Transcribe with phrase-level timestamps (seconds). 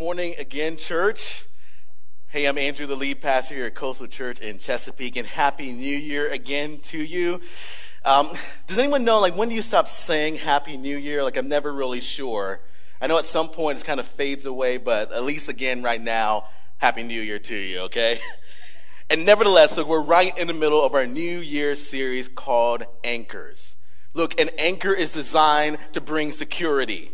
[0.00, 1.44] morning again, church.
[2.28, 5.94] Hey, I'm Andrew, the lead pastor here at Coastal Church in Chesapeake, and Happy New
[5.94, 7.42] Year again to you.
[8.02, 8.30] Um,
[8.66, 11.22] does anyone know, like, when do you stop saying Happy New Year?
[11.22, 12.60] Like, I'm never really sure.
[12.98, 16.00] I know at some point it kind of fades away, but at least again right
[16.00, 16.44] now,
[16.78, 18.20] Happy New Year to you, okay?
[19.10, 23.76] And nevertheless, look, we're right in the middle of our New Year series called Anchors.
[24.14, 27.12] Look, an anchor is designed to bring security.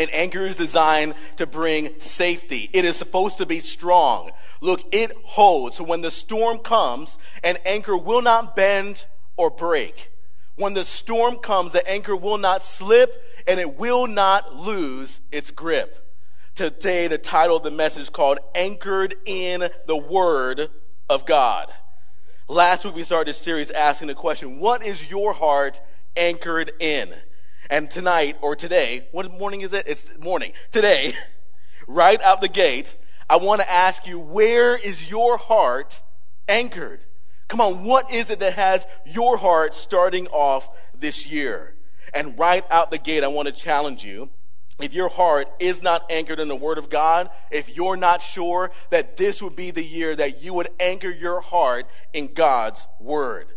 [0.00, 2.70] An anchor is designed to bring safety.
[2.72, 4.30] It is supposed to be strong.
[4.62, 5.78] Look, it holds.
[5.78, 9.04] When the storm comes, an anchor will not bend
[9.36, 10.10] or break.
[10.56, 15.50] When the storm comes, the anchor will not slip and it will not lose its
[15.50, 16.10] grip.
[16.54, 20.70] Today, the title of the message is called Anchored in the Word
[21.10, 21.70] of God.
[22.48, 25.78] Last week, we started this series asking the question, What is your heart
[26.16, 27.12] anchored in?
[27.68, 29.84] And tonight or today, what morning is it?
[29.86, 30.52] It's morning.
[30.70, 31.14] Today,
[31.86, 32.96] right out the gate,
[33.28, 36.02] I want to ask you, where is your heart
[36.48, 37.04] anchored?
[37.48, 41.74] Come on, what is it that has your heart starting off this year?
[42.14, 44.30] And right out the gate, I want to challenge you.
[44.80, 48.70] If your heart is not anchored in the Word of God, if you're not sure
[48.90, 53.48] that this would be the year that you would anchor your heart in God's Word.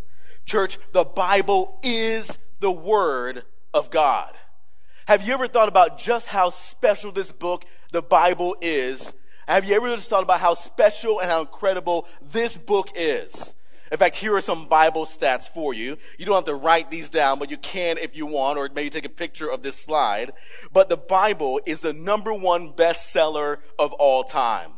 [0.45, 3.43] Church, the Bible is the Word
[3.73, 4.33] of God.
[5.07, 9.13] Have you ever thought about just how special this book, the Bible, is?
[9.47, 13.53] Have you ever just thought about how special and how incredible this book is?
[13.91, 15.97] In fact, here are some Bible stats for you.
[16.17, 18.89] You don't have to write these down, but you can if you want, or maybe
[18.89, 20.31] take a picture of this slide.
[20.71, 24.72] But the Bible is the number one bestseller of all time.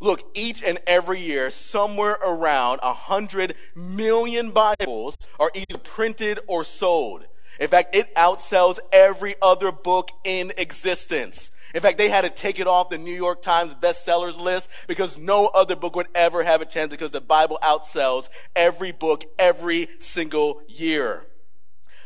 [0.00, 6.64] Look, each and every year, somewhere around a hundred million Bibles are either printed or
[6.64, 7.26] sold.
[7.58, 11.50] In fact, it outsells every other book in existence.
[11.74, 15.18] In fact, they had to take it off the New York Times bestsellers list because
[15.18, 19.88] no other book would ever have a chance because the Bible outsells every book every
[19.98, 21.26] single year.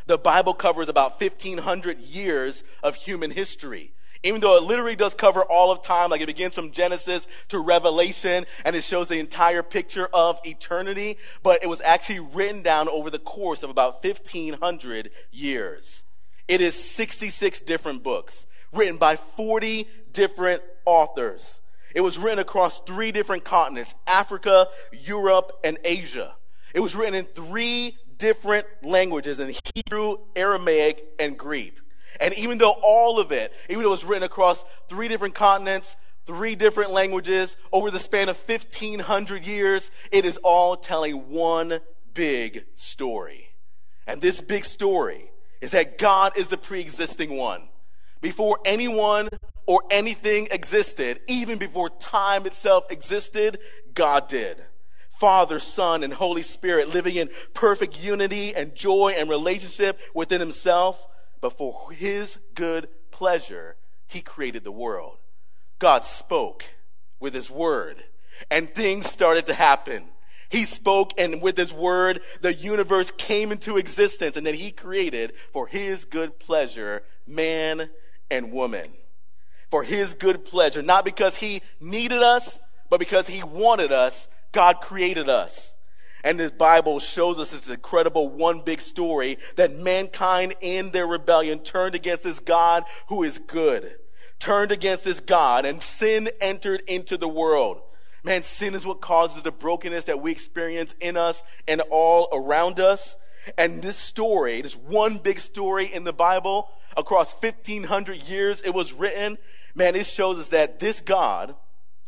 [0.06, 3.92] The Bible covers about 1500 years of human history
[4.22, 7.59] even though it literally does cover all of time, like it begins from Genesis to
[7.59, 12.88] Revelation, and it shows the entire picture of eternity, but it was actually written down
[12.88, 16.05] over the course of about 1500 years.
[16.49, 21.61] It is 66 different books, written by 40 different authors.
[21.94, 26.34] It was written across three different continents, Africa, Europe, and Asia.
[26.75, 31.77] It was written in three different languages in Hebrew, Aramaic, and Greek.
[32.21, 35.97] And even though all of it, even though it was written across three different continents,
[36.27, 41.81] three different languages, over the span of 1500 years, it is all telling one
[42.15, 43.49] big story.
[44.06, 45.31] And this big story
[45.61, 47.69] is that God is the pre-existing one.
[48.21, 49.29] Before anyone
[49.67, 53.59] or anything existed, even before time itself existed,
[53.94, 54.65] God did.
[55.19, 61.06] Father, Son, and Holy Spirit living in perfect unity and joy and relationship within himself
[61.42, 63.76] but for his good pleasure,
[64.06, 65.19] he created the world.
[65.78, 66.64] God spoke
[67.20, 68.04] with his word,
[68.50, 70.04] and things started to happen.
[70.48, 75.32] He spoke, and with his word, the universe came into existence, and then he created
[75.52, 77.91] for his good pleasure man
[78.31, 78.92] and woman.
[79.69, 84.81] For his good pleasure, not because he needed us, but because he wanted us, God
[84.81, 85.75] created us.
[86.25, 91.59] And the Bible shows us this incredible one big story that mankind in their rebellion
[91.59, 93.97] turned against this God who is good,
[94.38, 97.81] turned against this God, and sin entered into the world.
[98.25, 102.79] Man, sin is what causes the brokenness that we experience in us and all around
[102.79, 103.17] us.
[103.58, 108.93] And this story, this one big story in the Bible, across 1500 years it was
[108.93, 109.38] written,
[109.75, 111.56] man, it shows us that this God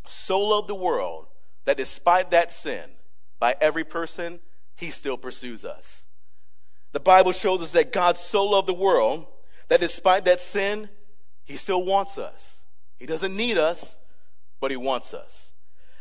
[0.06, 1.27] so loved the world
[1.65, 2.91] that despite that sin,
[3.44, 4.41] by every person,
[4.75, 6.05] he still pursues us.
[6.93, 9.26] The Bible shows us that God so loved the world
[9.69, 10.88] that despite that sin,
[11.44, 12.61] he still wants us.
[12.99, 13.99] He doesn't need us,
[14.61, 15.52] but he wants us.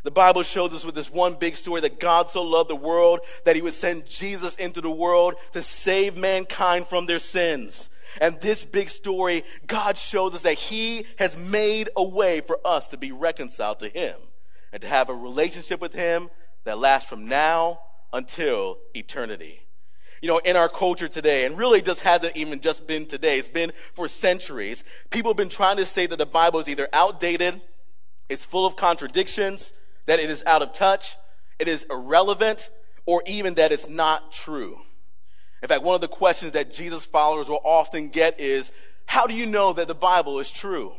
[0.04, 3.19] The Bible shows us with this one big story that God so loved the world
[3.44, 7.89] that he would send Jesus into the world to save mankind from their sins.
[8.22, 12.88] And this big story, God shows us that he has made a way for us
[12.92, 14.16] to be reconciled to him
[14.72, 16.30] and to have a relationship with him
[16.63, 17.80] that lasts from now
[18.12, 19.62] until eternity.
[20.21, 23.50] You know, in our culture today, and really just hasn't even just been today, it's
[23.50, 27.62] been for centuries, people have been trying to say that the Bible is either outdated,
[28.30, 29.74] it's full of contradictions,
[30.06, 31.18] that it is out of touch,
[31.60, 32.69] it is irrelevant,
[33.06, 34.80] or even that it's not true.
[35.62, 38.71] In fact, one of the questions that Jesus followers will often get is,
[39.06, 40.95] how do you know that the Bible is true?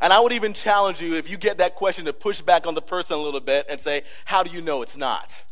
[0.00, 2.74] And I would even challenge you, if you get that question, to push back on
[2.74, 5.44] the person a little bit and say, How do you know it's not?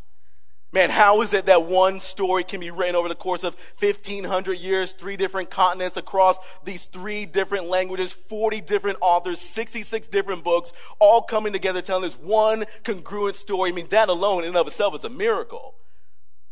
[0.71, 4.53] Man, how is it that one story can be written over the course of 1500
[4.59, 10.71] years, three different continents across these three different languages, 40 different authors, 66 different books,
[10.99, 13.71] all coming together telling this one congruent story?
[13.71, 15.73] I mean, that alone in and of itself is a miracle.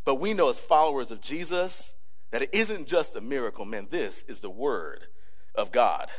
[0.03, 1.93] But we know as followers of Jesus
[2.31, 3.87] that it isn't just a miracle, man.
[3.91, 5.07] This is the Word
[5.53, 6.09] of God.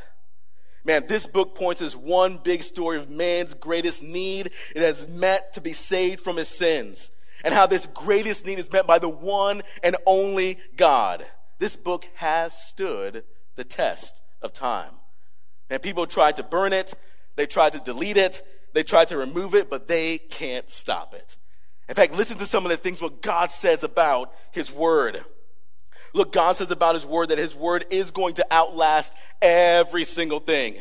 [0.89, 4.53] Man, this book points as one big story of man's greatest need.
[4.75, 7.11] It has met to be saved from his sins
[7.45, 11.27] and how this greatest need is met by the one and only God.
[11.59, 13.25] This book has stood
[13.55, 14.95] the test of time.
[15.69, 16.95] And people tried to burn it,
[17.37, 18.41] they tried to delete it,
[18.73, 21.37] they tried to remove it, but they can't stop it.
[21.91, 25.23] In fact, listen to some of the things what God says about His Word.
[26.15, 30.41] Look, God says about His Word that His Word is going to outlast every single
[30.41, 30.79] thing.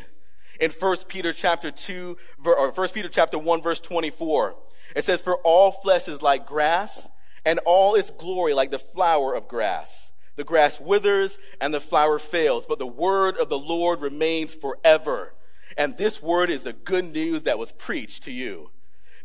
[0.59, 4.56] In 1 Peter chapter 2, or 1 Peter chapter 1 verse 24,
[4.95, 7.07] it says, For all flesh is like grass,
[7.45, 10.12] and all its glory like the flower of grass.
[10.36, 15.33] The grass withers and the flower fails, but the word of the Lord remains forever.
[15.77, 18.71] And this word is the good news that was preached to you.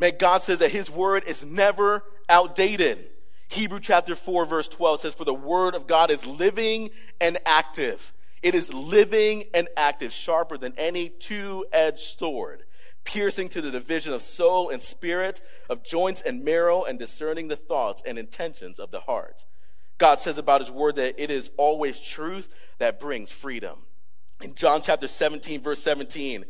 [0.00, 3.10] Man, God says that his word is never outdated.
[3.48, 6.90] Hebrew chapter 4 verse 12 says, For the word of God is living
[7.20, 8.12] and active.
[8.42, 12.64] It is living and active, sharper than any two-edged sword
[13.04, 17.56] piercing to the division of soul and spirit, of joints and marrow, and discerning the
[17.56, 19.44] thoughts and intentions of the heart.
[19.98, 23.78] God says about his word that it is always truth that brings freedom.
[24.40, 26.44] In John chapter 17, verse 17,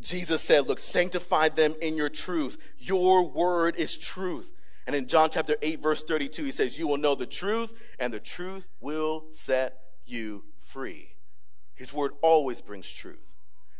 [0.00, 2.58] Jesus said, Look, sanctify them in your truth.
[2.78, 4.50] Your word is truth.
[4.86, 8.12] And in John chapter 8, verse 32, he says, You will know the truth, and
[8.12, 11.11] the truth will set you free.
[11.74, 13.18] His word always brings truth.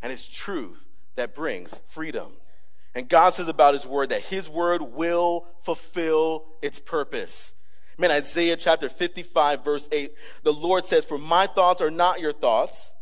[0.03, 0.85] And it's truth
[1.15, 2.33] that brings freedom.
[2.95, 7.55] And God says about his word that his word will fulfill its purpose.
[7.99, 10.13] Man, Isaiah chapter 55, verse 8,
[10.43, 12.93] the Lord says, For my thoughts are not your thoughts,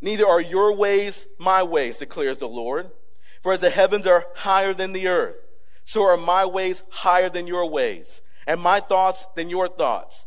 [0.00, 2.90] neither are your ways my ways, declares the Lord.
[3.42, 5.36] For as the heavens are higher than the earth,
[5.84, 10.26] so are my ways higher than your ways, and my thoughts than your thoughts.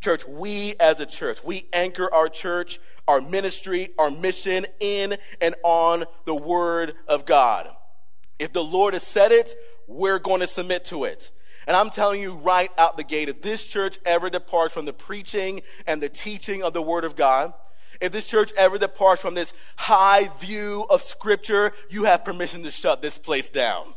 [0.00, 5.54] Church, we as a church, we anchor our church, our ministry, our mission in and
[5.62, 7.68] on the Word of God.
[8.38, 9.54] If the Lord has said it,
[9.86, 11.30] we're going to submit to it.
[11.66, 14.92] And I'm telling you right out the gate, if this church ever departs from the
[14.92, 17.52] preaching and the teaching of the Word of God,
[18.00, 22.70] if this church ever departs from this high view of Scripture, you have permission to
[22.70, 23.92] shut this place down.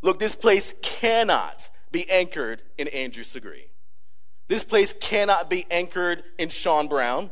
[0.00, 3.64] Look, this place cannot be anchored in Andrew Segre.
[4.52, 7.30] This place cannot be anchored in Sean Brown.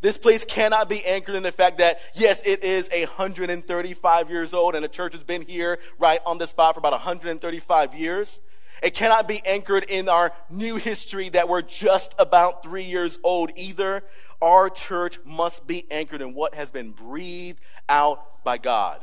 [0.00, 4.74] This place cannot be anchored in the fact that, yes, it is 135 years old
[4.74, 8.40] and the church has been here right on the spot for about 135 years.
[8.82, 13.52] It cannot be anchored in our new history that we're just about three years old
[13.54, 14.02] either.
[14.42, 19.00] Our church must be anchored in what has been breathed out by God.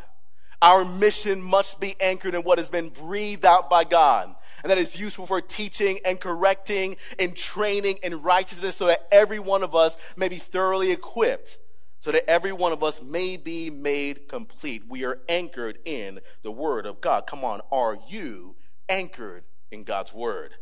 [0.61, 4.35] Our mission must be anchored in what has been breathed out by God
[4.65, 9.37] and that is useful for teaching and correcting and training in righteousness so that every
[9.37, 11.59] one of us may be thoroughly equipped,
[11.99, 14.81] so that every one of us may be made complete.
[14.89, 17.27] We are anchored in the Word of God.
[17.27, 18.55] Come on, are you
[18.89, 20.55] anchored in God's Word?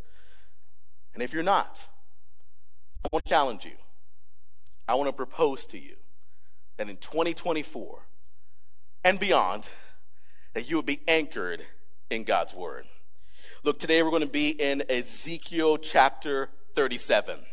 [1.14, 1.88] And if you're not,
[3.06, 3.78] I want to challenge you.
[4.86, 5.96] I want to propose to you
[6.76, 8.02] that in 2024
[9.06, 9.70] and beyond,
[10.56, 11.66] that you will be anchored
[12.10, 12.84] in God's Word.
[13.66, 17.40] Look, today we're going to be in Ezekiel chapter 37.
[17.40, 17.44] I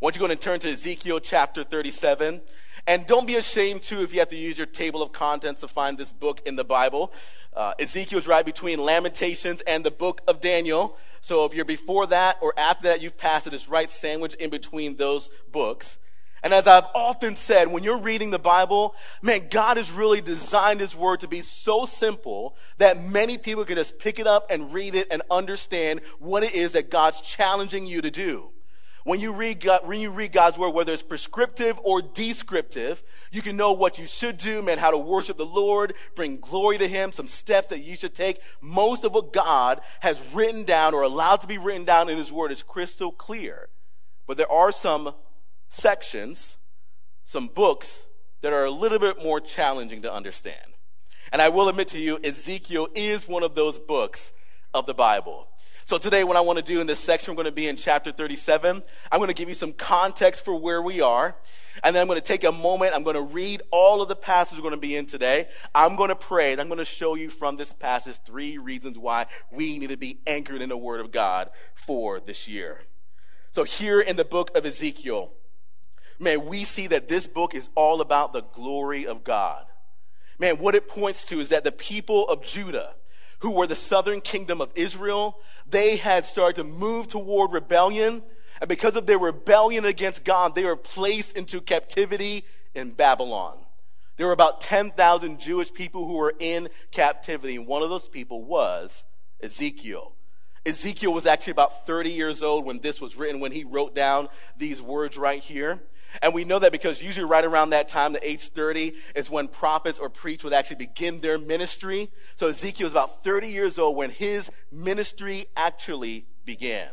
[0.00, 2.40] want you going to turn to Ezekiel chapter 37.
[2.86, 5.68] And don't be ashamed, too, if you have to use your table of contents to
[5.68, 7.12] find this book in the Bible.
[7.54, 10.96] Uh, Ezekiel's right between Lamentations and the book of Daniel.
[11.20, 13.52] So if you're before that or after that, you've passed it.
[13.52, 15.98] It's right sandwiched in between those books.
[16.42, 20.80] And as I've often said, when you're reading the Bible, man, God has really designed
[20.80, 24.72] His Word to be so simple that many people can just pick it up and
[24.72, 28.50] read it and understand what it is that God's challenging you to do.
[29.04, 33.40] When you, read God, when you read God's word, whether it's prescriptive or descriptive, you
[33.40, 36.88] can know what you should do, man, how to worship the Lord, bring glory to
[36.88, 38.40] Him, some steps that you should take.
[38.60, 42.32] Most of what God has written down or allowed to be written down in His
[42.32, 43.68] word is crystal clear.
[44.26, 45.14] But there are some
[45.70, 46.58] sections,
[47.24, 48.06] some books
[48.42, 50.56] that are a little bit more challenging to understand.
[51.32, 54.32] And I will admit to you, Ezekiel is one of those books
[54.74, 55.46] of the Bible.
[55.84, 57.76] So today, what I want to do in this section, we're going to be in
[57.76, 58.82] chapter 37.
[59.10, 61.36] I'm going to give you some context for where we are.
[61.82, 62.94] And then I'm going to take a moment.
[62.94, 65.48] I'm going to read all of the passages we're going to be in today.
[65.74, 66.52] I'm going to pray.
[66.52, 69.96] And I'm going to show you from this passage three reasons why we need to
[69.96, 72.82] be anchored in the Word of God for this year.
[73.50, 75.32] So here in the book of Ezekiel,
[76.20, 79.64] man, we see that this book is all about the glory of God.
[80.38, 82.94] Man, what it points to is that the people of Judah,
[83.40, 88.22] who were the southern kingdom of Israel, they had started to move toward rebellion.
[88.60, 93.58] And because of their rebellion against God, they were placed into captivity in Babylon.
[94.16, 97.56] There were about 10,000 Jewish people who were in captivity.
[97.56, 99.04] And one of those people was
[99.42, 100.12] Ezekiel.
[100.66, 104.28] Ezekiel was actually about 30 years old when this was written, when he wrote down
[104.56, 105.80] these words right here.
[106.22, 109.48] And we know that because usually right around that time, the age 30, is when
[109.48, 112.10] prophets or priests would actually begin their ministry.
[112.36, 116.88] So Ezekiel was about 30 years old when his ministry actually began.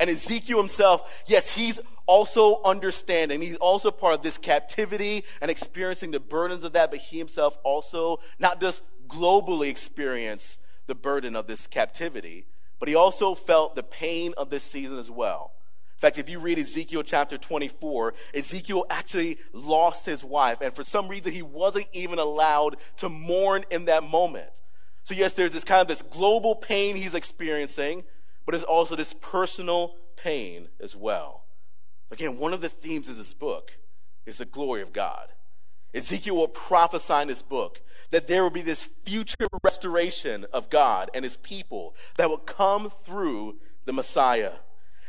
[0.00, 3.42] And Ezekiel himself, yes, he's also understanding.
[3.42, 7.58] He's also part of this captivity and experiencing the burdens of that, but he himself
[7.64, 12.46] also not just globally experienced the burden of this captivity,
[12.78, 15.52] but he also felt the pain of this season as well.
[15.96, 20.84] In fact, if you read Ezekiel chapter 24, Ezekiel actually lost his wife, and for
[20.84, 24.50] some reason he wasn't even allowed to mourn in that moment.
[25.04, 28.04] So yes, there's this kind of this global pain he's experiencing,
[28.44, 31.44] but there's also this personal pain as well.
[32.10, 33.78] Again, one of the themes of this book
[34.26, 35.28] is the glory of God.
[35.94, 41.10] Ezekiel will prophesy in this book that there will be this future restoration of God
[41.14, 44.52] and his people that will come through the Messiah.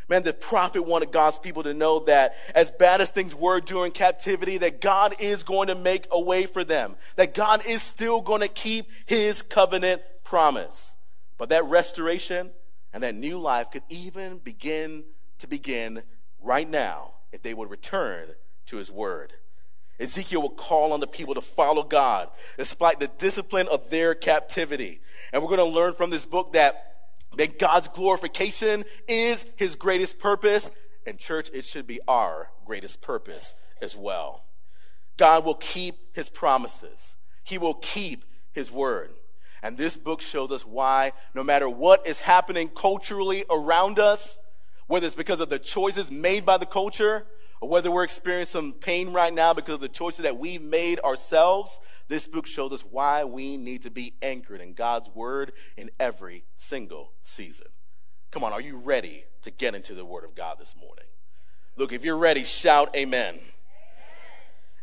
[0.08, 3.92] Man, the prophet wanted God's people to know that as bad as things were during
[3.92, 8.22] captivity, that God is going to make a way for them, that God is still
[8.22, 10.96] going to keep his covenant promise.
[11.38, 12.51] But that restoration
[12.94, 15.06] and that new life could even begin
[15.39, 16.04] to begin
[16.39, 18.30] right now if they would return
[18.68, 19.34] to his word.
[20.00, 25.02] Ezekiel will call on the people to follow God despite the discipline of their captivity.
[25.32, 26.96] And we're going to learn from this book that
[27.38, 30.72] that God's glorification is his greatest purpose.
[31.06, 34.44] And, church, it should be our greatest purpose as well.
[35.18, 39.12] God will keep his promises, he will keep his word.
[39.62, 44.38] And this book shows us why, no matter what is happening culturally around us,
[44.86, 47.25] whether it's because of the choices made by the culture,
[47.65, 51.00] or whether we're experiencing some pain right now because of the choices that we made
[51.00, 55.89] ourselves, this book shows us why we need to be anchored in God's word in
[56.00, 57.65] every single season.
[58.29, 61.05] Come on, are you ready to get into the word of God this morning?
[61.75, 63.34] Look, if you're ready, shout amen.
[63.34, 63.43] amen.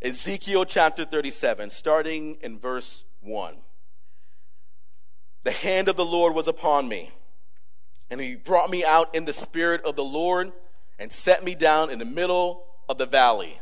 [0.02, 3.58] Ezekiel chapter 37, starting in verse 1.
[5.44, 7.12] The hand of the Lord was upon me,
[8.10, 10.50] and he brought me out in the spirit of the Lord
[10.98, 13.60] and set me down in the middle of the valley.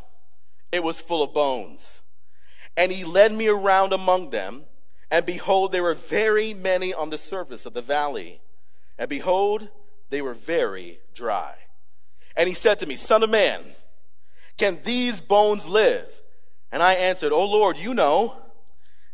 [0.71, 2.03] It was full of bones.
[2.77, 4.65] And he led me around among them,
[5.11, 8.41] and behold, there were very many on the surface of the valley.
[8.99, 9.69] And behold,
[10.11, 11.55] they were very dry.
[12.37, 13.65] And he said to me, Son of man,
[14.57, 16.07] can these bones live?
[16.71, 18.37] And I answered, O Lord, you know.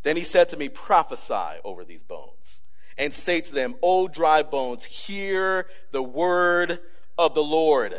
[0.03, 2.63] Then he said to me, Prophesy over these bones,
[2.99, 6.81] and say to them, O dry bones, hear the word
[7.19, 7.99] of the Lord.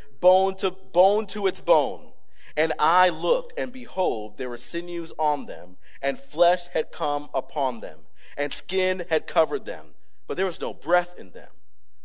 [0.21, 2.11] bone to bone to its bone.
[2.55, 7.79] And I looked, and behold, there were sinews on them, and flesh had come upon
[7.79, 7.99] them,
[8.37, 9.87] and skin had covered them,
[10.27, 11.49] but there was no breath in them.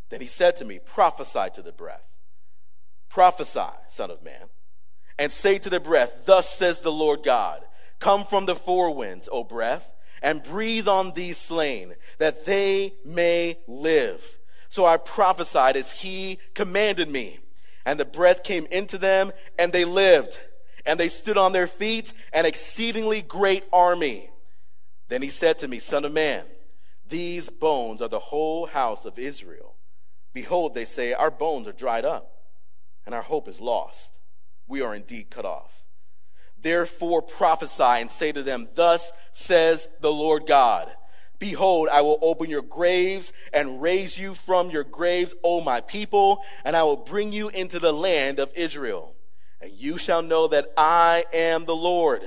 [0.08, 2.04] Then he said to me, Prophesy to the breath.
[3.08, 4.49] Prophesy, Son of Man,
[5.18, 7.62] and say to the breath, Thus says the Lord God,
[7.99, 9.92] Come from the four winds, O breath,
[10.23, 14.38] and breathe on these slain, that they may live.
[14.68, 17.40] So I prophesied as he commanded me
[17.87, 20.38] And the breath came into them, and they lived.
[20.85, 24.28] And they stood on their feet, an exceedingly great army.
[25.09, 26.45] Then he said to me, Son of man,
[27.09, 29.76] these bones are the whole house of Israel.
[30.33, 32.43] Behold, they say, Our bones are dried up,
[33.07, 34.19] and our hope is lost.
[34.66, 35.85] We are indeed cut off.
[36.61, 40.90] Therefore prophesy and say to them, Thus says the Lord God.
[41.38, 46.40] Behold, I will open your graves and raise you from your graves, O my people,
[46.64, 49.14] and I will bring you into the land of Israel.
[49.61, 52.23] And you shall know that I am the Lord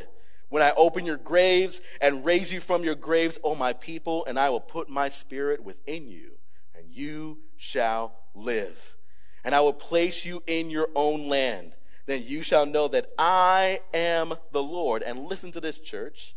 [0.50, 4.38] when I open your graves and raise you from your graves, O my people, and
[4.38, 6.32] I will put my spirit within you,
[6.76, 8.96] and you shall live.
[9.44, 11.76] And I will place you in your own land.
[12.08, 15.04] Then you shall know that I am the Lord.
[15.04, 16.36] And listen to this, church.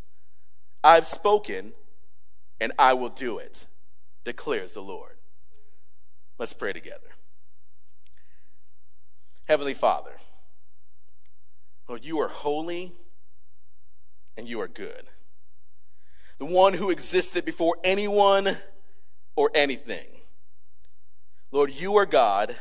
[0.84, 1.72] I've spoken
[2.62, 3.66] and I will do it,
[4.22, 5.16] declares the Lord.
[6.38, 7.08] Let's pray together.
[9.46, 10.12] Heavenly Father,
[11.88, 12.92] Lord, you are holy
[14.36, 15.08] and you are good.
[16.38, 18.58] The one who existed before anyone
[19.34, 20.06] or anything.
[21.50, 22.54] Lord, you are God,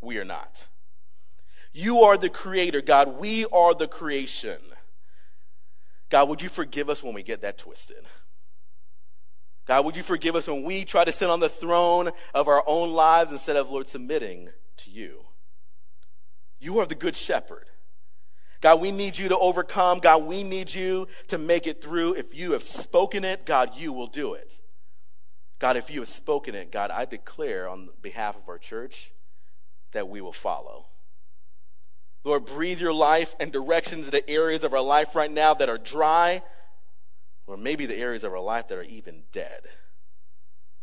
[0.00, 0.66] we are not.
[1.72, 3.20] You are the creator, God.
[3.20, 4.58] We are the creation.
[6.08, 8.04] God, would you forgive us when we get that twisted?
[9.68, 12.64] God, would you forgive us when we try to sit on the throne of our
[12.66, 14.48] own lives instead of, Lord, submitting
[14.78, 15.26] to you?
[16.58, 17.66] You are the good shepherd.
[18.62, 19.98] God, we need you to overcome.
[19.98, 22.14] God, we need you to make it through.
[22.14, 24.58] If you have spoken it, God, you will do it.
[25.58, 29.12] God, if you have spoken it, God, I declare on behalf of our church
[29.92, 30.86] that we will follow.
[32.24, 35.78] Lord, breathe your life and directions into areas of our life right now that are
[35.78, 36.42] dry,
[37.48, 39.62] or maybe the areas of our life that are even dead.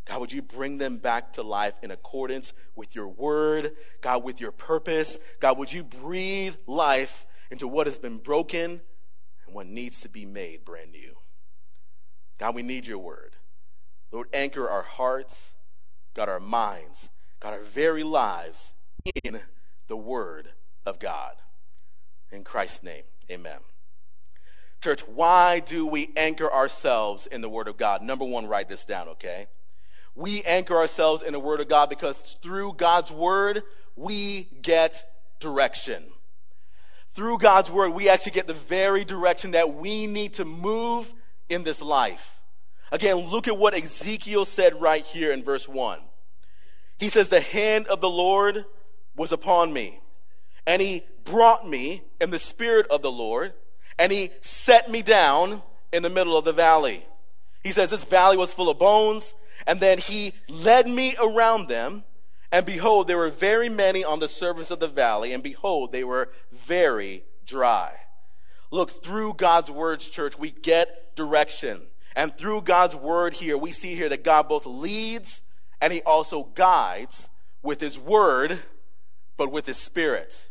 [0.05, 4.41] God, would you bring them back to life in accordance with your word, God, with
[4.41, 5.17] your purpose?
[5.39, 8.81] God, would you breathe life into what has been broken
[9.45, 11.15] and what needs to be made brand new?
[12.37, 13.35] God, we need your word.
[14.11, 15.55] Lord, anchor our hearts,
[16.13, 18.73] God, our minds, God, our very lives
[19.23, 19.41] in
[19.87, 20.49] the word
[20.85, 21.33] of God.
[22.31, 23.59] In Christ's name, amen.
[24.81, 28.01] Church, why do we anchor ourselves in the Word of God?
[28.01, 29.47] Number one, write this down, okay?
[30.15, 33.63] We anchor ourselves in the Word of God because through God's Word,
[33.95, 35.03] we get
[35.39, 36.05] direction.
[37.09, 41.13] Through God's Word, we actually get the very direction that we need to move
[41.49, 42.39] in this life.
[42.91, 45.99] Again, look at what Ezekiel said right here in verse 1.
[46.97, 48.65] He says, The hand of the Lord
[49.15, 49.99] was upon me,
[50.65, 53.53] and he brought me in the spirit of the Lord
[53.97, 57.05] and he set me down in the middle of the valley.
[57.63, 59.33] He says this valley was full of bones,
[59.65, 62.03] and then he led me around them,
[62.51, 66.03] and behold, there were very many on the surface of the valley, and behold, they
[66.03, 67.93] were very dry.
[68.71, 71.81] Look, through God's words, church, we get direction.
[72.15, 75.41] And through God's word here, we see here that God both leads
[75.81, 77.29] and he also guides
[77.61, 78.59] with his word,
[79.37, 80.49] but with his spirit.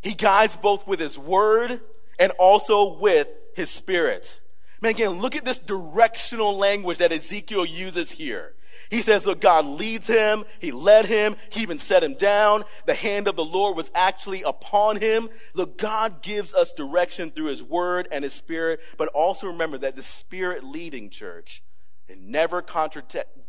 [0.00, 1.80] He guides both with his word
[2.18, 4.40] and also with his spirit.
[4.80, 8.52] Man, again, look at this directional language that Ezekiel uses here.
[8.90, 10.44] He says, look, God leads him.
[10.60, 11.36] He led him.
[11.50, 12.64] He even set him down.
[12.84, 15.28] The hand of the Lord was actually upon him.
[15.54, 19.96] Look, God gives us direction through his word and his spirit, but also remember that
[19.96, 21.62] the spirit leading church,
[22.06, 22.64] it never,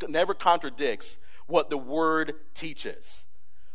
[0.07, 3.25] never contradicts what the word teaches.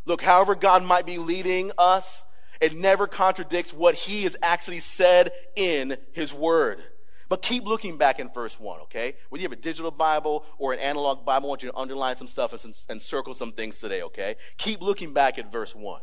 [0.05, 2.25] Look, however God might be leading us,
[2.63, 6.81] it never contradicts what he has actually said in his word.
[7.29, 9.17] But keep looking back in verse 1, okay?
[9.29, 12.17] Whether you have a digital Bible or an analog Bible, I want you to underline
[12.17, 14.37] some stuff and, and circle some things today, okay?
[14.59, 16.03] Keep looking back at verse 1.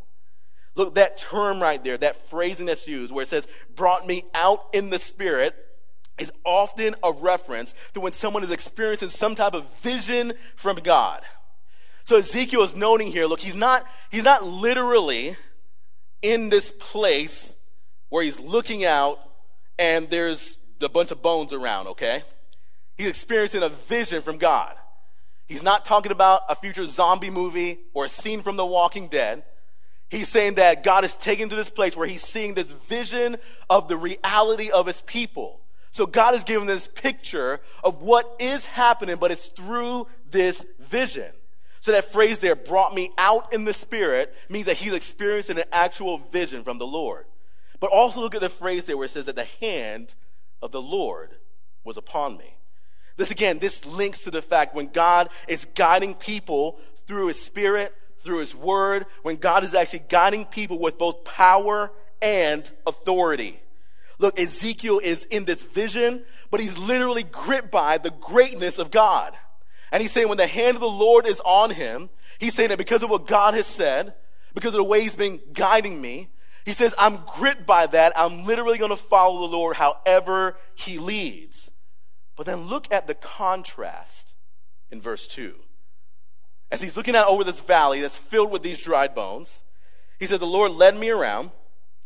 [0.76, 4.66] Look, that term right there, that phrasing that's used where it says, brought me out
[4.74, 5.56] in the spirit,
[6.18, 11.22] is often a reference to when someone is experiencing some type of vision from God.
[12.04, 15.38] So Ezekiel is noting here, look, he's not, he's not literally
[16.22, 17.56] in this place
[18.10, 19.20] where he's looking out
[19.78, 22.24] and there's a bunch of bones around, okay?
[22.98, 24.76] He's experiencing a vision from God.
[25.48, 29.44] He's not talking about a future zombie movie or a scene from The Walking Dead.
[30.10, 33.38] He's saying that God is taken to this place where he's seeing this vision
[33.70, 35.62] of the reality of his people.
[35.92, 41.32] So God is giving this picture of what is happening, but it's through this vision.
[41.82, 45.66] So that phrase there, brought me out in the spirit, means that he's experiencing an
[45.72, 47.26] actual vision from the Lord.
[47.80, 50.16] But also look at the phrase there where it says that the hand
[50.62, 51.36] of the Lord
[51.84, 52.58] was upon me.
[53.16, 57.94] This again, this links to the fact when God is guiding people through his spirit,
[58.20, 63.62] through his word, when God is actually guiding people with both power and authority.
[64.20, 69.34] Look, Ezekiel is in this vision, but he's literally gripped by the greatness of God.
[69.92, 72.78] And he's saying when the hand of the Lord is on him, he's saying that
[72.78, 74.14] because of what God has said,
[74.54, 76.30] because of the way he's been guiding me,
[76.66, 78.14] he says, I'm gripped by that.
[78.16, 81.72] I'm literally going to follow the Lord however he leads.
[82.36, 84.34] But then look at the contrast
[84.92, 85.56] in verse 2.
[86.72, 89.64] As he's looking out over this valley that's filled with these dried bones,
[90.20, 91.52] he says, The Lord led me around,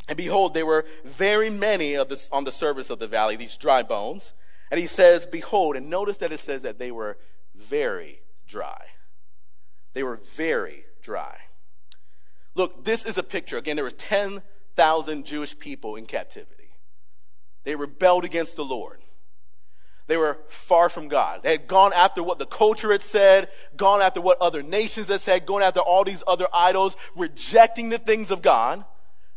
[0.08, 3.58] and behold, there were very many of this on the surface of the valley, these
[3.58, 4.34] dry bones.
[4.72, 7.18] And he says, Behold, and notice that it says that they were
[7.56, 8.86] very dry.
[9.94, 11.38] They were very dry.
[12.56, 13.58] Look, this is a picture.
[13.58, 16.70] Again, there were 10,000 Jewish people in captivity.
[17.64, 19.00] They rebelled against the Lord.
[20.08, 21.44] They were far from God.
[21.44, 25.22] They had gone after what the culture had said, gone after what other nations had
[25.22, 28.84] said, going after all these other idols, rejecting the things of God.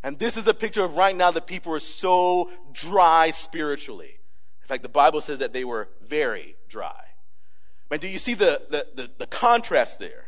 [0.02, 4.18] And this is a picture of right now that people are so dry spiritually.
[4.62, 7.05] In fact, the Bible says that they were very dry.
[7.90, 10.26] Man, do you see the, the, the, the contrast there?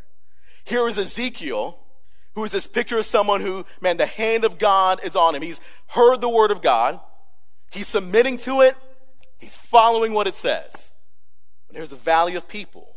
[0.65, 1.79] Here is Ezekiel,
[2.35, 5.43] who is this picture of someone who, man, the hand of God is on him.
[5.43, 7.01] He's heard the word of God.
[7.71, 8.77] He's submitting to it.
[9.39, 10.93] He's following what it says.
[11.67, 12.97] But there's a valley of people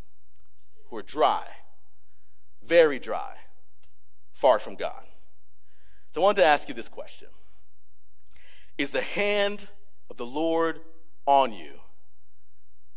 [0.90, 1.46] who are dry,
[2.64, 3.36] very dry,
[4.32, 5.04] far from God.
[6.12, 7.30] So I wanted to ask you this question
[8.78, 9.70] Is the hand
[10.10, 10.82] of the Lord
[11.26, 11.80] on you,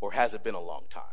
[0.01, 1.05] or has it been a long time?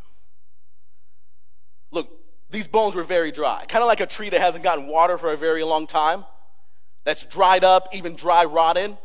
[1.91, 2.09] Look,
[2.49, 5.31] these bones were very dry, kind of like a tree that hasn't gotten water for
[5.31, 6.25] a very long time,
[7.03, 8.97] that's dried up, even dry rotted.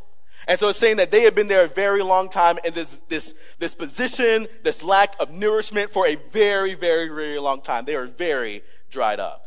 [0.49, 2.97] And so it's saying that they had been there a very long time in this,
[3.09, 7.85] this, this position, this lack of nourishment for a very, very, very long time.
[7.85, 9.47] They are very dried up.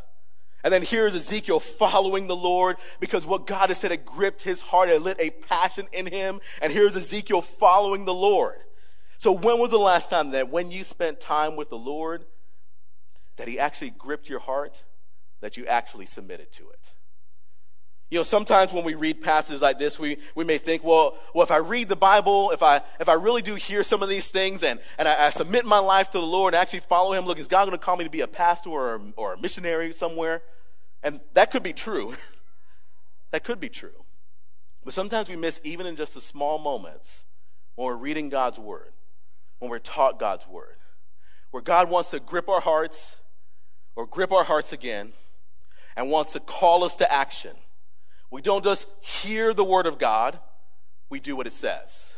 [0.64, 4.62] And then here's Ezekiel following the Lord because what God has said had gripped his
[4.62, 6.42] heart, and lit a passion in him.
[6.62, 8.58] And here's Ezekiel following the Lord.
[9.20, 12.26] So when was the last time that when you spent time with the Lord,
[13.40, 14.84] that he actually gripped your heart,
[15.40, 16.92] that you actually submitted to it?
[18.12, 21.44] You know, sometimes when we read passages like this, we, we may think, well, well,
[21.44, 24.30] if I read the Bible, if I, if I really do hear some of these
[24.30, 27.26] things and, and I, I submit my life to the Lord and actually follow Him,
[27.26, 29.94] look, is God going to call me to be a pastor or, or a missionary
[29.94, 30.42] somewhere?
[31.02, 32.16] And that could be true.
[33.32, 34.04] that could be true.
[34.84, 37.24] But sometimes we miss, even in just the small moments,
[37.76, 38.92] when we're reading God's Word,
[39.60, 40.76] when we're taught God's Word,
[41.52, 43.16] where God wants to grip our hearts
[43.96, 45.14] or grip our hearts again
[45.96, 47.56] and wants to call us to action
[48.32, 50.40] we don't just hear the word of God,
[51.10, 52.14] we do what it says.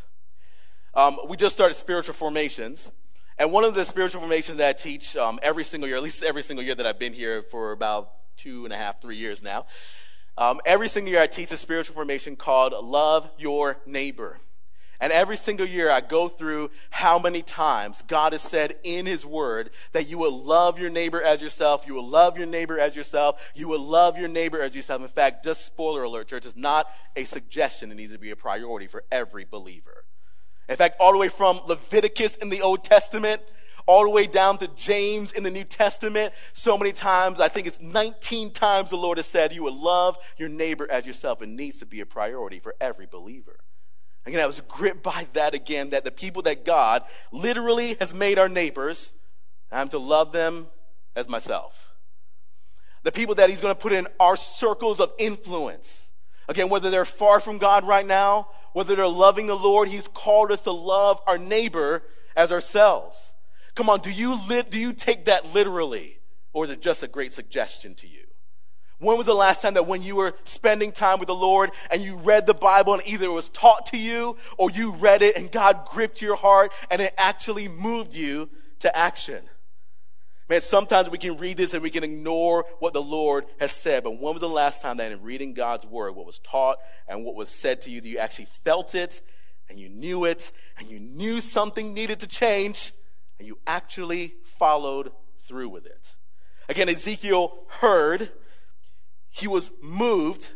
[0.93, 2.91] Um, we just started spiritual formations.
[3.37, 6.21] And one of the spiritual formations that I teach um, every single year, at least
[6.21, 9.41] every single year that I've been here for about two and a half, three years
[9.41, 9.65] now,
[10.37, 14.39] um, every single year I teach a spiritual formation called Love Your Neighbor.
[15.01, 19.25] And every single year I go through how many times God has said in His
[19.25, 22.95] Word that you will love your neighbor as yourself, you will love your neighbor as
[22.95, 25.01] yourself, you will love your neighbor as yourself.
[25.01, 27.91] In fact, just spoiler alert, church, is not a suggestion.
[27.91, 30.05] It needs to be a priority for every believer.
[30.69, 33.41] In fact, all the way from Leviticus in the Old Testament
[33.87, 36.33] all the way down to James in the New Testament.
[36.53, 40.17] So many times, I think it's 19 times the Lord has said, You will love
[40.37, 41.41] your neighbor as yourself.
[41.41, 43.57] It needs to be a priority for every believer.
[44.25, 48.37] Again, I was gripped by that again, that the people that God literally has made
[48.37, 49.13] our neighbors,
[49.71, 50.67] I'm to love them
[51.15, 51.95] as myself.
[53.03, 56.11] The people that He's going to put in our circles of influence.
[56.47, 60.51] Again, whether they're far from God right now, whether they're loving the Lord, He's called
[60.51, 62.03] us to love our neighbor
[62.35, 63.33] as ourselves.
[63.73, 66.19] Come on, do you, li- do you take that literally?
[66.53, 68.25] Or is it just a great suggestion to you?
[69.01, 72.03] When was the last time that when you were spending time with the Lord and
[72.03, 75.35] you read the Bible and either it was taught to you or you read it
[75.35, 78.47] and God gripped your heart and it actually moved you
[78.79, 79.41] to action?
[80.47, 84.03] Man, sometimes we can read this and we can ignore what the Lord has said.
[84.03, 87.25] But when was the last time that in reading God's word, what was taught and
[87.25, 89.23] what was said to you, that you actually felt it
[89.67, 92.93] and you knew it and you knew something needed to change
[93.39, 96.15] and you actually followed through with it?
[96.69, 98.29] Again, Ezekiel heard
[99.31, 100.51] he was moved,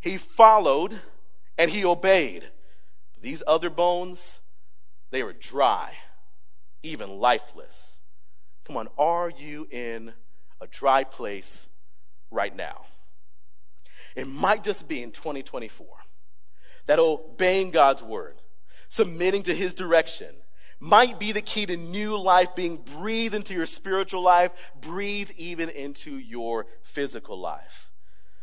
[0.00, 1.00] he followed,
[1.58, 2.48] and he obeyed.
[3.20, 4.40] These other bones,
[5.10, 5.94] they were dry,
[6.82, 7.98] even lifeless.
[8.64, 10.14] Come on, are you in
[10.60, 11.66] a dry place
[12.30, 12.86] right now?
[14.14, 15.86] It might just be in 2024
[16.86, 18.36] that obeying God's word,
[18.88, 20.34] submitting to his direction,
[20.78, 25.68] might be the key to new life being breathed into your spiritual life, breathed even
[25.70, 27.90] into your physical life.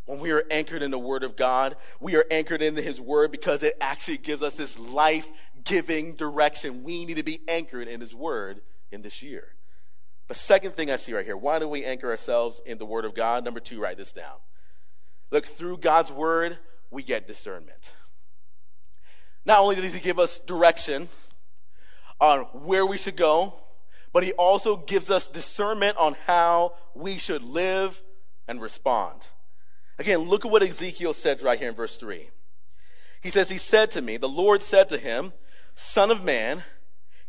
[0.06, 3.32] When we are anchored in the Word of God, we are anchored in His Word
[3.32, 5.28] because it actually gives us this life
[5.64, 6.84] giving direction.
[6.84, 8.62] We need to be anchored in His Word
[8.92, 9.56] in this year.
[10.28, 13.06] The second thing I see right here why do we anchor ourselves in the Word
[13.06, 13.44] of God?
[13.44, 14.38] Number two, write this down.
[15.30, 16.58] Look, through God's Word,
[16.90, 17.94] we get discernment.
[19.46, 21.10] Not only does He give us direction
[22.20, 23.54] on where we should go,
[24.14, 28.02] but He also gives us discernment on how we should live
[28.48, 29.28] and respond.
[30.02, 32.28] Again, look at what Ezekiel said right here in verse 3.
[33.22, 35.32] He says, He said to me, The Lord said to him,
[35.76, 36.64] Son of man,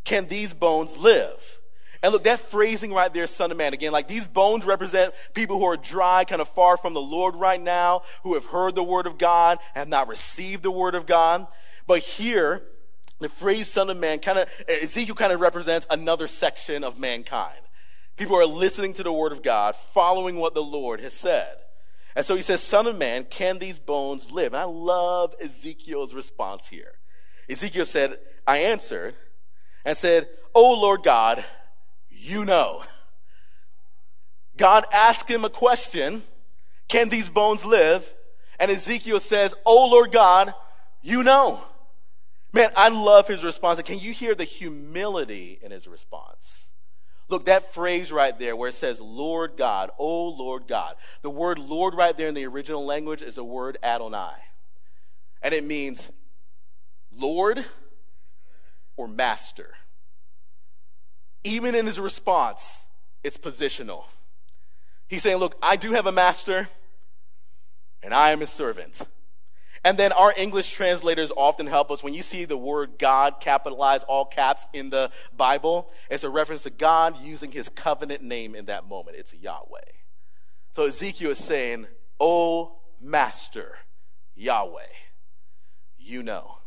[0.04, 1.58] can these bones live?
[2.02, 5.58] And look, that phrasing right there, son of man, again, like these bones represent people
[5.58, 8.82] who are dry, kind of far from the Lord right now, who have heard the
[8.82, 11.46] word of God and not received the word of God.
[11.86, 12.62] But here,
[13.18, 17.60] the phrase son of man kind of, Ezekiel kind of represents another section of mankind.
[18.16, 21.58] People are listening to the word of God, following what the Lord has said.
[22.14, 24.52] And so he says, Son of man, can these bones live?
[24.52, 26.92] And I love Ezekiel's response here.
[27.48, 29.14] Ezekiel said, I answered
[29.84, 31.44] and said, Oh Lord God,
[32.10, 32.82] you know.
[34.56, 36.22] God asked him a question
[36.88, 38.12] Can these bones live?
[38.58, 40.54] And Ezekiel says, Oh Lord God,
[41.00, 41.62] you know.
[42.52, 43.80] Man, I love his response.
[43.80, 46.61] Can you hear the humility in his response?
[47.28, 50.96] Look, that phrase right there where it says, Lord God, oh Lord God.
[51.22, 54.34] The word Lord right there in the original language is the word Adonai.
[55.40, 56.10] And it means
[57.16, 57.64] Lord
[58.96, 59.74] or master.
[61.44, 62.84] Even in his response,
[63.24, 64.04] it's positional.
[65.08, 66.68] He's saying, Look, I do have a master,
[68.02, 69.02] and I am his servant.
[69.84, 72.04] And then our English translators often help us.
[72.04, 76.62] When you see the word God capitalized, all caps in the Bible, it's a reference
[76.62, 79.16] to God using his covenant name in that moment.
[79.16, 79.80] It's Yahweh.
[80.74, 81.86] So Ezekiel is saying,
[82.20, 83.78] Oh, Master,
[84.36, 84.82] Yahweh,
[85.98, 86.58] you know.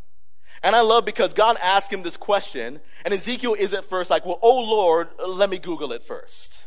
[0.62, 4.25] And I love because God asked him this question, and Ezekiel is at first like,
[4.25, 6.64] Well, oh Lord, let me Google it first.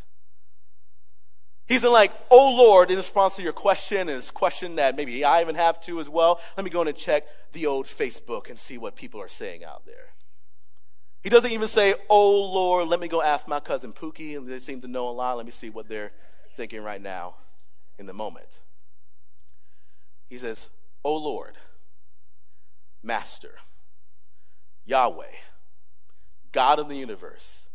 [1.69, 5.23] He's in like, oh Lord, in response to your question, and this question that maybe
[5.23, 8.49] I even have to as well, let me go in and check the old Facebook
[8.49, 10.15] and see what people are saying out there.
[11.23, 14.61] He doesn't even say, oh Lord, let me go ask my cousin Pookie, and they
[14.61, 15.37] seem to know a lot.
[15.37, 16.13] Let me see what they're
[16.57, 17.35] thinking right now
[17.99, 18.49] in the moment.
[20.31, 20.71] He says,
[21.05, 21.57] oh Lord,
[23.03, 23.57] Master,
[24.87, 25.27] Yahweh,
[26.51, 27.67] God of the universe,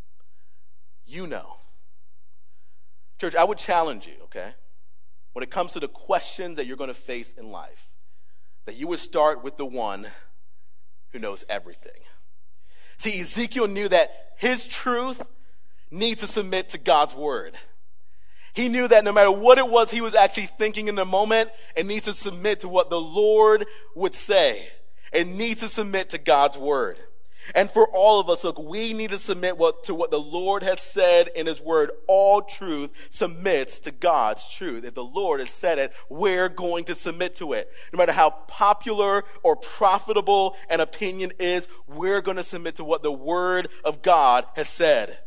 [1.06, 1.58] you know.
[3.24, 4.50] Church, I would challenge you, okay,
[5.32, 7.94] when it comes to the questions that you're going to face in life,
[8.66, 10.08] that you would start with the one
[11.12, 12.02] who knows everything.
[12.98, 15.22] See, Ezekiel knew that his truth
[15.90, 17.56] needs to submit to God's word.
[18.54, 21.50] He knew that no matter what it was he was actually thinking in the moment,
[21.78, 24.68] it needs to submit to what the Lord would say.
[25.14, 26.98] It needs to submit to God's word.
[27.56, 30.64] And for all of us, look, we need to submit what, to what the Lord
[30.64, 31.92] has said in His Word.
[32.08, 34.86] All truth submits to God's truth.
[34.86, 37.72] If the Lord has said it, we're going to submit to it.
[37.92, 43.04] No matter how popular or profitable an opinion is, we're going to submit to what
[43.04, 45.20] the Word of God has said.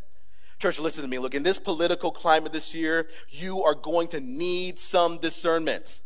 [0.59, 1.19] Church, listen to me.
[1.19, 6.01] Look, in this political climate this year, you are going to need some discernment.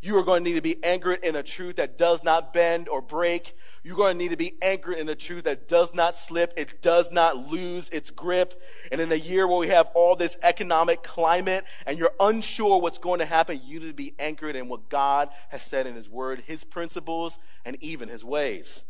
[0.00, 2.88] You are going to need to be anchored in a truth that does not bend
[2.88, 3.56] or break.
[3.86, 6.52] You're going to need to be anchored in the truth that does not slip.
[6.56, 8.60] It does not lose its grip.
[8.90, 12.98] And in a year where we have all this economic climate and you're unsure what's
[12.98, 16.08] going to happen, you need to be anchored in what God has said in His
[16.08, 18.84] Word, His principles, and even His ways.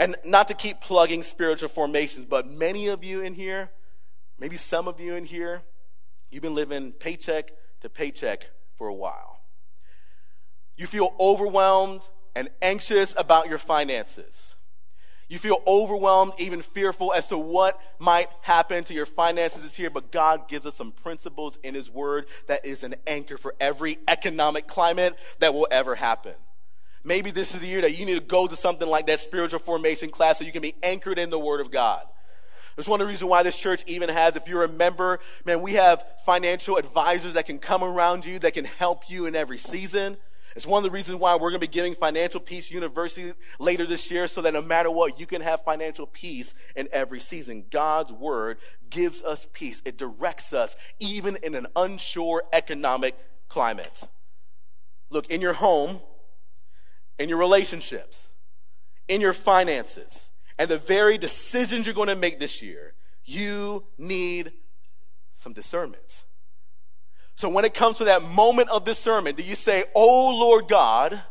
[0.00, 3.70] And not to keep plugging spiritual formations, but many of you in here,
[4.36, 5.62] maybe some of you in here,
[6.28, 9.42] you've been living paycheck to paycheck for a while.
[10.76, 12.02] You feel overwhelmed
[12.34, 14.54] and anxious about your finances.
[15.28, 19.88] You feel overwhelmed, even fearful as to what might happen to your finances this year,
[19.88, 23.98] but God gives us some principles in His Word that is an anchor for every
[24.08, 26.34] economic climate that will ever happen.
[27.04, 29.60] Maybe this is the year that you need to go to something like that spiritual
[29.60, 32.02] formation class so you can be anchored in the Word of God.
[32.74, 35.62] That's one of the reasons why this church even has, if you're a member, man,
[35.62, 39.58] we have financial advisors that can come around you, that can help you in every
[39.58, 40.16] season.
[40.56, 43.86] It's one of the reasons why we're going to be giving Financial Peace University later
[43.86, 47.66] this year so that no matter what, you can have financial peace in every season.
[47.70, 48.58] God's word
[48.88, 49.80] gives us peace.
[49.84, 53.16] It directs us even in an unsure economic
[53.48, 54.08] climate.
[55.08, 56.00] Look, in your home,
[57.18, 58.28] in your relationships,
[59.06, 64.52] in your finances, and the very decisions you're going to make this year, you need
[65.34, 66.24] some discernment.
[67.40, 71.22] So when it comes to that moment of discernment, do you say, Oh Lord God,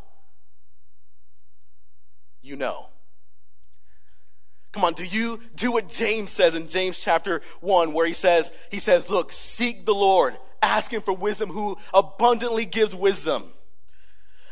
[2.42, 2.88] you know?
[4.72, 8.52] Come on, do you do what James says in James chapter 1 where he says,
[8.72, 13.44] he says, look, seek the Lord, ask him for wisdom who abundantly gives wisdom.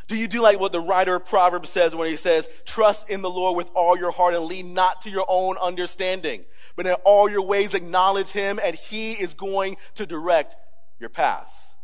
[0.06, 3.24] Do you do like what the writer of Proverbs says when he says, trust in
[3.24, 6.93] the Lord with all your heart and lean not to your own understanding, but in
[7.04, 10.56] all your ways acknowledge him and he is going to direct
[10.99, 11.75] your paths?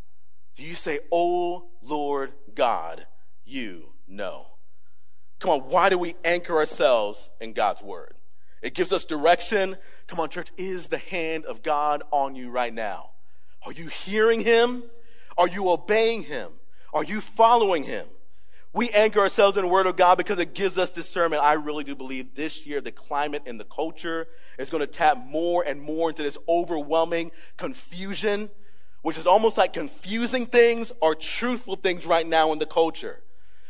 [0.56, 3.06] Do you say, Oh Lord God,
[3.46, 4.48] you know?
[5.40, 8.14] Come on, why do we anchor ourselves in God's word?
[8.62, 9.78] It gives us direction.
[10.08, 13.10] Come on, church, is the hand of God on you right now?
[13.66, 14.84] Are you hearing him?
[15.38, 16.52] Are you obeying him?
[16.94, 18.06] Are you following him?
[18.72, 21.44] We anchor ourselves in the Word of God because it gives us discernment.
[21.44, 25.18] I really do believe this year the climate and the culture is going to tap
[25.18, 28.50] more and more into this overwhelming confusion,
[29.04, 33.22] which is almost like confusing things or truthful things right now in the culture.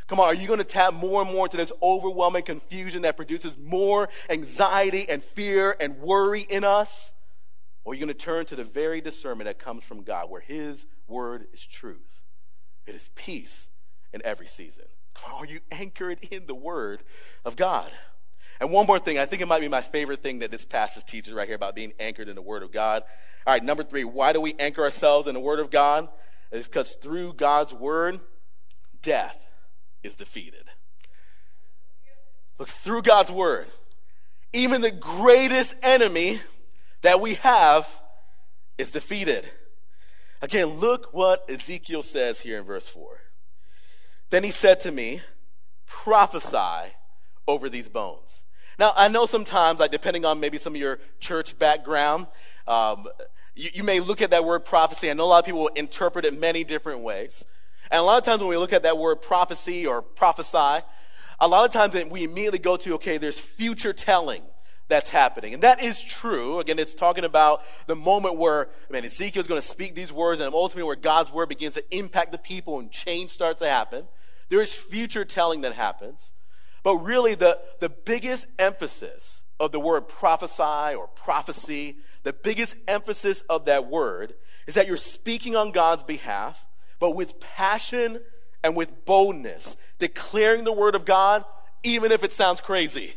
[0.08, 3.18] Come on, are you going to tap more and more into this overwhelming confusion that
[3.18, 7.14] produces more anxiety and fear and worry in us?
[7.84, 10.42] Or are you going to turn to the very discernment that comes from God, where
[10.42, 12.22] His Word is truth?
[12.86, 13.70] It is peace
[14.14, 14.86] in every season.
[15.32, 17.04] Are you anchored in the Word
[17.44, 17.92] of God?
[18.64, 21.04] And one more thing, I think it might be my favorite thing that this passage
[21.04, 23.04] teaches right here about being anchored in the Word of God.
[23.46, 26.08] All right, number three, why do we anchor ourselves in the Word of God?
[26.50, 28.22] It's because through God's Word,
[29.02, 29.46] death
[30.02, 30.64] is defeated.
[32.58, 33.68] Look, through God's Word,
[34.54, 36.40] even the greatest enemy
[37.02, 37.86] that we have
[38.78, 39.44] is defeated.
[40.42, 43.20] Again, look what Ezekiel says here in verse 4.
[44.30, 45.20] Then he said to me,
[45.86, 46.94] prophesy
[47.46, 48.46] over these bones.
[48.80, 52.28] Now, I know sometimes, like depending on maybe some of your church background,
[52.68, 53.08] um,
[53.56, 55.10] you, you, may look at that word prophecy.
[55.10, 57.44] I know a lot of people will interpret it many different ways.
[57.92, 60.84] And a lot of times when we look at that word prophecy or prophesy,
[61.40, 64.44] a lot of times we immediately go to, okay, there's future telling
[64.88, 65.54] that's happening.
[65.54, 66.60] And that is true.
[66.60, 70.42] Again, it's talking about the moment where, I mean, Ezekiel's going to speak these words
[70.42, 74.06] and ultimately where God's word begins to impact the people and change starts to happen.
[74.50, 76.33] There is future telling that happens.
[76.84, 83.42] But really, the, the biggest emphasis of the word prophesy or prophecy, the biggest emphasis
[83.50, 84.34] of that word
[84.68, 86.66] is that you're speaking on God's behalf,
[87.00, 88.20] but with passion
[88.64, 91.46] and with boldness, declaring the word of God,
[91.84, 93.16] even if it sounds crazy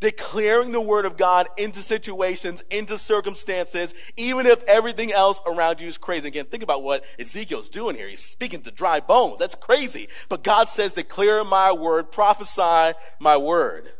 [0.00, 5.88] declaring the word of God into situations, into circumstances, even if everything else around you
[5.88, 6.28] is crazy.
[6.28, 8.08] Again, think about what Ezekiel's doing here.
[8.08, 9.38] He's speaking to dry bones.
[9.38, 10.08] That's crazy.
[10.28, 13.92] But God says, declare my word, prophesy my word.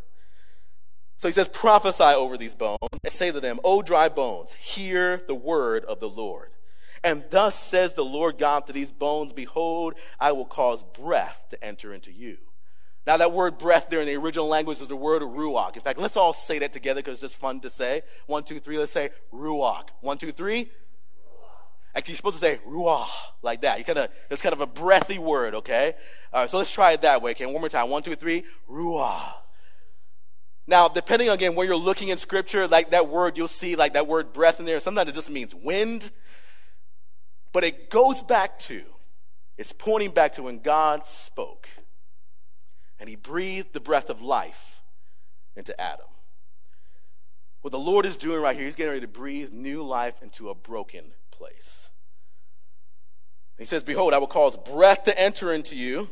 [1.19, 5.23] So he says, prophesy over these bones and say to them, O dry bones, hear
[5.27, 6.51] the word of the Lord.
[7.03, 11.63] And thus says the Lord God to these bones, Behold, I will cause breath to
[11.63, 12.39] enter into you
[13.07, 15.77] now, that word breath there in the original language is the word ruach.
[15.77, 18.03] In fact, let's all say that together because it's just fun to say.
[18.27, 19.89] One, two, three, let's say ruach.
[20.01, 20.71] One, two, three.
[21.95, 23.09] Actually, you're supposed to say ruach
[23.43, 23.79] like that.
[23.79, 25.95] You kind of, it's kind of a breathy word, okay?
[26.33, 27.45] All right, so let's try it that way, okay?
[27.45, 27.91] One more time.
[27.91, 28.45] One, two, three.
[28.71, 29.35] Ruach.
[30.67, 34.07] Now, depending again, where you're looking in scripture, like that word, you'll see like that
[34.07, 34.81] word breath in there.
[34.81, 36.11] Sometimes it just means wind.
[37.53, 38.83] But it goes back to,
[39.59, 41.69] it's pointing back to when God spoke
[42.99, 44.83] and he breathed the breath of life
[45.57, 46.07] into Adam.
[47.63, 50.51] What the Lord is doing right here, he's getting ready to breathe new life into
[50.51, 51.89] a broken place.
[53.59, 56.11] He says, Behold, I will cause breath to enter into you,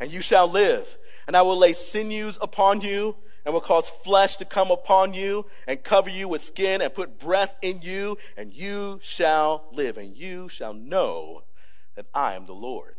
[0.00, 0.96] and you shall live.
[1.26, 5.46] And I will lay sinews upon you, and will cause flesh to come upon you,
[5.66, 10.16] and cover you with skin, and put breath in you, and you shall live, and
[10.16, 11.42] you shall know
[11.96, 12.94] that I am the Lord.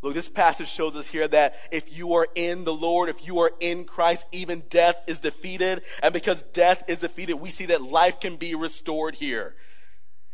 [0.00, 3.40] Look, this passage shows us here that if you are in the Lord, if you
[3.40, 5.82] are in Christ, even death is defeated.
[6.02, 9.56] And because death is defeated, we see that life can be restored here.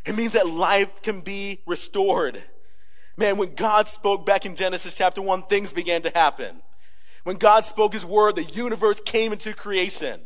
[0.04, 2.42] It means that life can be restored.
[3.16, 6.60] Man, when God spoke back in Genesis chapter 1, things began to happen.
[7.22, 10.20] When God spoke his word, the universe came into creation.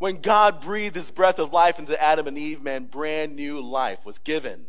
[0.00, 4.04] When God breathed his breath of life into Adam and Eve, man, brand new life
[4.04, 4.66] was given.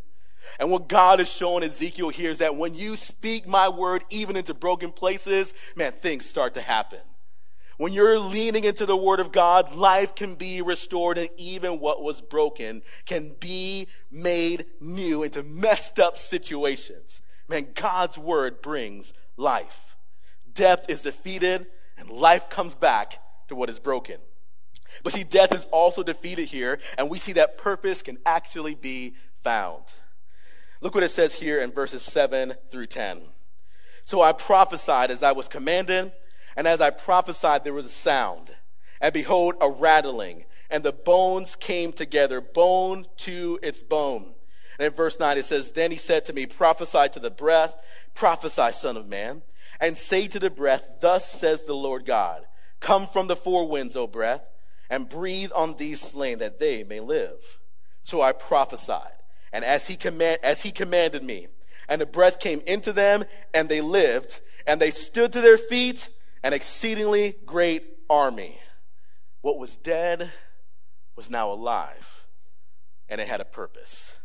[0.59, 4.35] And what God is showing Ezekiel here is that when you speak my word even
[4.35, 6.99] into broken places, man, things start to happen.
[7.77, 12.03] When you're leaning into the word of God, life can be restored and even what
[12.03, 17.21] was broken can be made new into messed up situations.
[17.47, 19.95] Man, God's word brings life.
[20.53, 21.65] Death is defeated
[21.97, 24.17] and life comes back to what is broken.
[25.01, 29.15] But see, death is also defeated here, and we see that purpose can actually be
[29.43, 29.83] found.
[30.84, 33.21] Look what it says here in verses 7 through 10.
[34.03, 36.11] So I prophesied as I was commanded,
[36.57, 38.49] and as I prophesied, there was a sound.
[38.99, 44.34] And behold, a rattling, and the bones came together, bone to its bone.
[44.77, 47.77] And in verse 9 it says, Then he said to me, Prophesy to the breath,
[48.13, 49.41] prophesy, son of man,
[49.79, 52.43] and say to the breath, Thus says the Lord God,
[52.81, 54.43] Come from the four winds, O breath,
[54.89, 57.59] and breathe on these slain that they may live.
[58.03, 59.22] So I prophesied,
[59.53, 61.47] and as he, command, as he commanded me,
[61.87, 63.23] and the breath came into them,
[63.53, 66.09] and they lived, and they stood to their feet,
[66.41, 68.59] an exceedingly great army.
[69.41, 70.31] What was dead
[71.15, 72.25] was now alive,
[73.07, 74.17] and it had a purpose.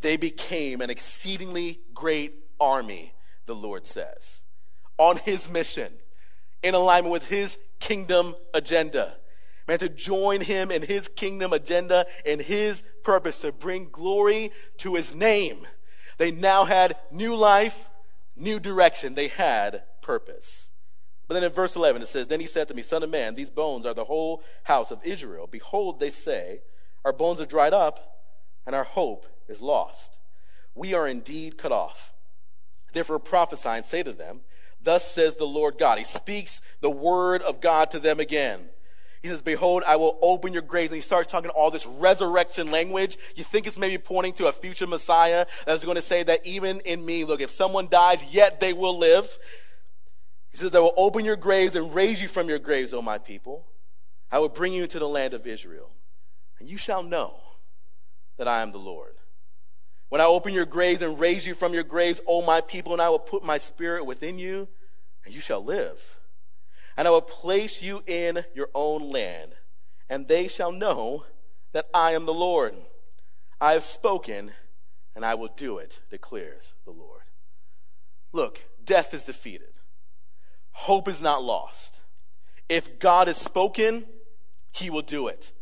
[0.00, 3.12] They became an exceedingly great army,
[3.44, 4.40] the Lord says,
[4.96, 5.92] on his mission,
[6.62, 9.16] in alignment with his kingdom agenda.
[9.70, 14.96] Man, to join him in his kingdom agenda and his purpose to bring glory to
[14.96, 15.64] his name.
[16.18, 17.88] They now had new life,
[18.34, 19.14] new direction.
[19.14, 20.72] They had purpose.
[21.28, 23.36] But then in verse 11 it says, Then he said to me, Son of man,
[23.36, 25.46] these bones are the whole house of Israel.
[25.48, 26.62] Behold, they say,
[27.04, 28.24] Our bones are dried up,
[28.66, 30.16] and our hope is lost.
[30.74, 32.12] We are indeed cut off.
[32.92, 34.40] Therefore prophesy and say to them,
[34.82, 35.98] Thus says the Lord God.
[35.98, 38.70] He speaks the word of God to them again.
[39.22, 40.90] He says, Behold, I will open your graves.
[40.90, 43.18] And he starts talking all this resurrection language.
[43.36, 46.44] You think it's maybe pointing to a future Messiah that is going to say that
[46.46, 49.38] even in me, look, if someone dies, yet they will live.
[50.50, 53.18] He says, I will open your graves and raise you from your graves, O my
[53.18, 53.66] people.
[54.32, 55.90] I will bring you into the land of Israel,
[56.58, 57.40] and you shall know
[58.36, 59.14] that I am the Lord.
[60.08, 63.02] When I open your graves and raise you from your graves, O my people, and
[63.02, 64.68] I will put my spirit within you,
[65.24, 66.19] and you shall live.
[67.00, 69.52] And I will place you in your own land,
[70.10, 71.24] and they shall know
[71.72, 72.74] that I am the Lord.
[73.58, 74.50] I have spoken,
[75.16, 77.22] and I will do it, declares the Lord.
[78.34, 79.72] Look, death is defeated
[80.72, 82.00] hope is not lost.
[82.68, 84.04] If God has spoken,
[84.70, 85.52] he will do it.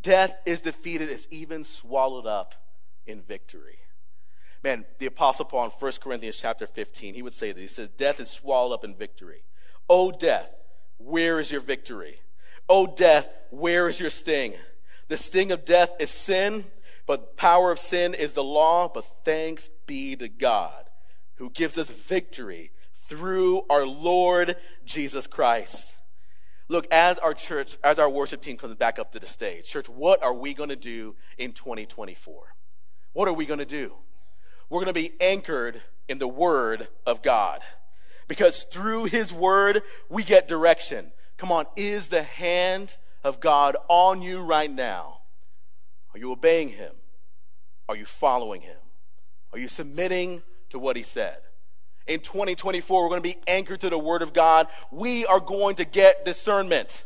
[0.00, 2.54] Death is defeated, it's even swallowed up
[3.08, 3.78] in victory.
[4.62, 7.62] Man, the Apostle Paul in 1 Corinthians chapter 15, he would say this.
[7.62, 9.42] He says, Death is swallowed up in victory.
[9.88, 10.50] O death,
[10.98, 12.20] where is your victory?
[12.68, 14.54] O death, where is your sting?
[15.08, 16.64] The sting of death is sin,
[17.06, 18.88] but power of sin is the law.
[18.88, 20.86] But thanks be to God
[21.36, 22.72] who gives us victory
[23.04, 25.94] through our Lord Jesus Christ.
[26.68, 29.88] Look, as our church, as our worship team comes back up to the stage, church,
[29.88, 32.54] what are we going to do in 2024?
[33.12, 33.94] What are we going to do?
[34.68, 37.60] We're going to be anchored in the Word of God.
[38.28, 41.12] Because through His Word, we get direction.
[41.36, 45.20] Come on, is the hand of God on you right now?
[46.14, 46.92] Are you obeying Him?
[47.88, 48.78] Are you following Him?
[49.52, 51.38] Are you submitting to what He said?
[52.06, 54.68] in 2024, we're going to be anchored to the Word of God.
[54.90, 57.04] We are going to get discernment.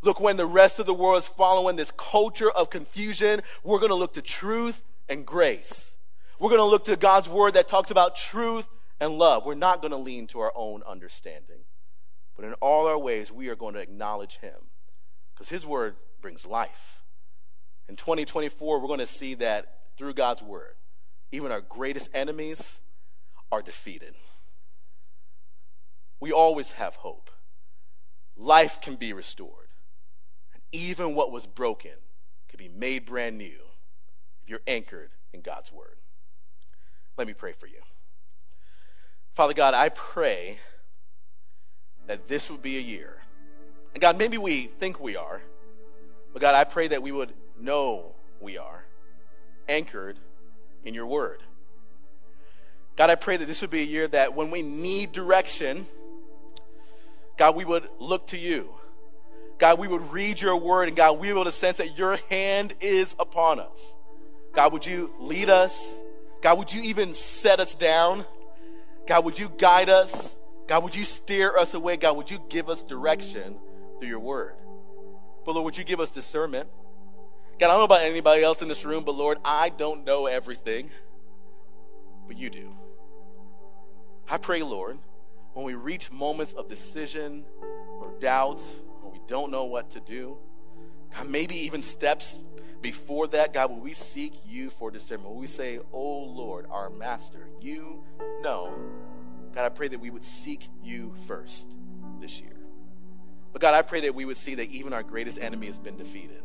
[0.00, 3.90] Look, when the rest of the world is following this culture of confusion, we're going
[3.90, 5.96] to look to truth and grace.
[6.38, 8.66] We're going to look to God's Word that talks about truth
[9.00, 9.44] and love.
[9.44, 11.60] We're not going to lean to our own understanding.
[12.36, 14.54] But in all our ways, we are going to acknowledge Him
[15.34, 17.02] because His Word brings life.
[17.88, 20.74] In 2024, we're going to see that through God's Word,
[21.32, 22.80] even our greatest enemies
[23.50, 24.14] are defeated
[26.20, 27.30] we always have hope.
[28.36, 29.68] Life can be restored.
[30.52, 31.92] And even what was broken
[32.48, 33.58] can be made brand new
[34.42, 35.96] if you're anchored in God's word.
[37.16, 37.80] Let me pray for you.
[39.38, 40.58] Father God, I pray
[42.08, 43.18] that this would be a year.
[43.94, 45.40] And God, maybe we think we are,
[46.32, 48.82] but God, I pray that we would know we are
[49.68, 50.18] anchored
[50.84, 51.40] in your word.
[52.96, 55.86] God, I pray that this would be a year that when we need direction,
[57.36, 58.74] God, we would look to you.
[59.58, 63.14] God, we would read your word, and God, we would sense that your hand is
[63.20, 63.94] upon us.
[64.52, 65.80] God, would you lead us?
[66.40, 68.26] God, would you even set us down?
[69.08, 70.36] God, would you guide us?
[70.66, 71.96] God, would you steer us away?
[71.96, 73.56] God, would you give us direction
[73.98, 74.54] through your word?
[75.46, 76.68] But Lord, would you give us discernment?
[77.58, 80.26] God, I don't know about anybody else in this room, but Lord, I don't know
[80.26, 80.90] everything,
[82.26, 82.74] but you do.
[84.28, 84.98] I pray, Lord,
[85.54, 87.46] when we reach moments of decision
[88.00, 88.60] or doubt,
[89.00, 90.36] when we don't know what to do,
[91.16, 92.38] God, maybe even steps
[92.80, 95.30] before that, God, will we seek you for discernment?
[95.30, 98.04] Will we say, Oh Lord, our master, you
[98.42, 98.72] know.
[99.54, 101.68] God, I pray that we would seek you first
[102.20, 102.56] this year.
[103.52, 105.96] But God, I pray that we would see that even our greatest enemy has been
[105.96, 106.42] defeated.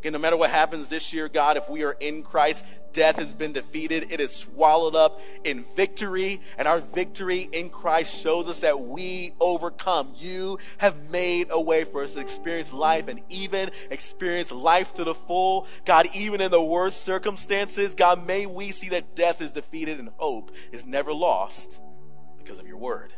[0.00, 3.34] Okay, no matter what happens this year, God, if we are in Christ, death has
[3.34, 4.06] been defeated.
[4.10, 6.40] It is swallowed up in victory.
[6.56, 10.14] And our victory in Christ shows us that we overcome.
[10.16, 15.04] You have made a way for us to experience life and even experience life to
[15.04, 15.66] the full.
[15.84, 20.08] God, even in the worst circumstances, God, may we see that death is defeated and
[20.16, 21.78] hope is never lost
[22.38, 23.12] because of your word.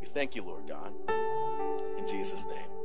[0.00, 0.92] We thank you, Lord God.
[1.98, 2.77] In Jesus' name.